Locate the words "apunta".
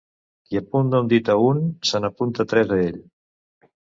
0.59-1.01